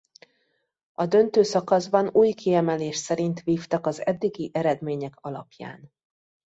[0.93, 5.91] A döntő szakaszban új kiemelés szerint vívtak az eddigi eredmények alapján.